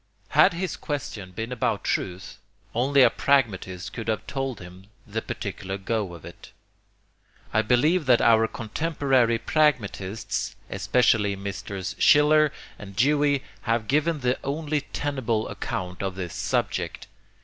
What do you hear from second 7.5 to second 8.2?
I believe that